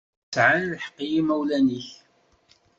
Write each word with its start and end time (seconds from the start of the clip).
Sεan 0.33 0.61
lḥeqq 0.71 0.99
yimawlan-ik. 1.11 1.89